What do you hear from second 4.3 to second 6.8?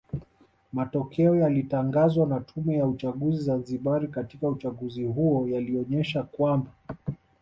uchaguzi huo yalionesha kwamba